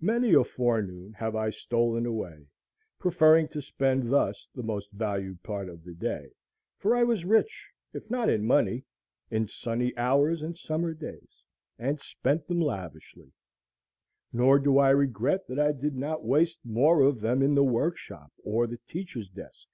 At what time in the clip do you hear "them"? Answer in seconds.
12.46-12.60, 17.20-17.42